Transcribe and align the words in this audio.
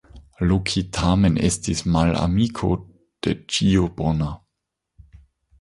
Loki 0.51 0.81
tamen 0.97 1.35
estis 1.49 1.83
malamiko 1.97 2.71
de 3.27 3.37
ĉio 3.57 3.87
bona. 4.01 4.31